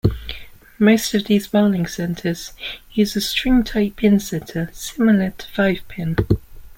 Most 0.79 1.13
of 1.13 1.25
these 1.25 1.45
bowling 1.47 1.85
centers 1.85 2.53
use 2.91 3.15
a 3.15 3.21
string 3.21 3.63
type 3.63 3.97
pinsetter 3.97 4.73
similar 4.73 5.29
to 5.37 5.47
five 5.49 5.87
pin. 5.89 6.15